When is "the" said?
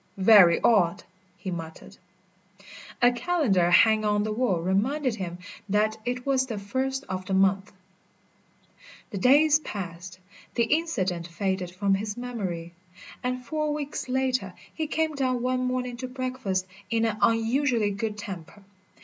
4.23-4.31, 6.47-6.57, 7.27-7.35, 9.11-9.19, 10.55-10.63